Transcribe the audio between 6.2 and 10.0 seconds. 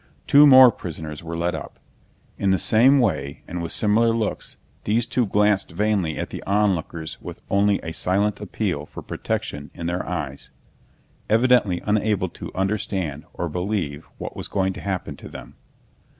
the onlookers with only a silent appeal for protection in